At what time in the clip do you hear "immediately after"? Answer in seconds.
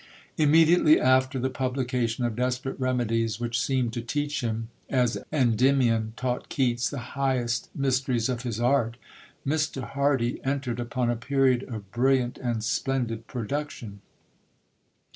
0.35-1.37